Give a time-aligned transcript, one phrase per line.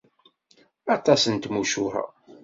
[0.95, 2.03] Aṭas n tmucuha.